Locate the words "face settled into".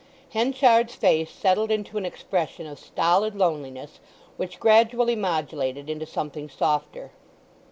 0.95-1.95